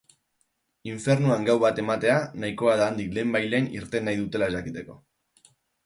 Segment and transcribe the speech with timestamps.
[0.91, 5.03] Infernuan gau bat ematea nahikoa da handik lehenbailehen irten nahi dutela jakiteko.